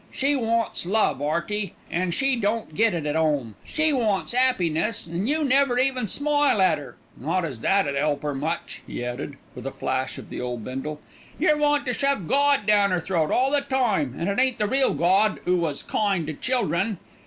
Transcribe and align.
"She 0.09 0.35
wants 0.35 0.87
love, 0.87 1.21
'Earty, 1.21 1.75
an' 1.91 2.09
she 2.09 2.35
don't 2.35 2.73
get 2.73 2.95
it 2.95 3.05
at 3.05 3.15
'ome. 3.15 3.53
She 3.63 3.93
wants 3.93 4.33
'appiness, 4.33 5.05
an' 5.07 5.27
you 5.27 5.43
never 5.43 5.77
even 5.77 6.07
smile 6.07 6.59
at 6.59 6.79
'er 6.79 6.95
not 7.15 7.45
as 7.45 7.59
that 7.59 7.87
'ud 7.87 7.95
'elp 7.95 8.23
'er 8.23 8.33
much," 8.33 8.81
he 8.87 9.05
added, 9.05 9.37
with 9.53 9.67
a 9.67 9.71
flash 9.71 10.17
of 10.17 10.31
the 10.31 10.41
old 10.41 10.63
Bindle. 10.63 10.99
"Yer 11.37 11.55
want 11.55 11.85
to 11.85 11.93
shove 11.93 12.27
Gawd 12.27 12.65
down 12.65 12.91
'er 12.91 12.99
throat 12.99 13.29
all 13.29 13.51
the 13.51 13.61
time, 13.61 14.15
and 14.17 14.27
it 14.27 14.39
ain't 14.39 14.57
the 14.57 14.65
real 14.65 14.95
Gawd 14.95 15.39
'oo 15.47 15.57
was 15.57 15.83
kind 15.83 16.25
to 16.25 16.33
children." 16.33 16.97